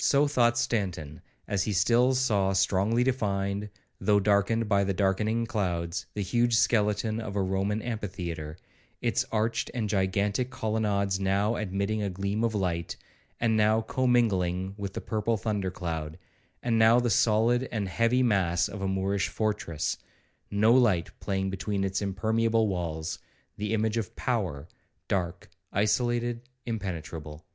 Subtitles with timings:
[0.00, 6.04] So thought Stanton, as he still saw strongly defined, though darkened by the darkening clouds,
[6.12, 8.58] the huge skeleton of a Roman amphitheatre,
[9.00, 12.98] its arched and gigantic colonnades now admitting a gleam of light,
[13.40, 16.18] and now commingling with the purple thunder cloud;
[16.62, 19.96] and now the solid and heavy mass of a Moorish fortress,
[20.50, 24.68] no light playing between its impermeable walls,—the image of power,
[25.08, 27.46] dark, isolated, impenetrable.